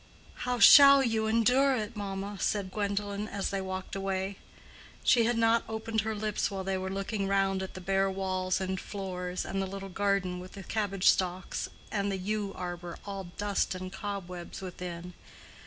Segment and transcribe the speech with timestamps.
[0.49, 4.37] "How shall you endure it, mamma?" said Gwendolen, as they walked away.
[5.03, 8.59] She had not opened her lips while they were looking round at the bare walls
[8.59, 13.25] and floors, and the little garden with the cabbage stalks, and the yew arbor all
[13.37, 15.13] dust and cobwebs within.